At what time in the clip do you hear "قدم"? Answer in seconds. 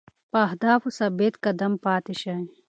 1.45-1.73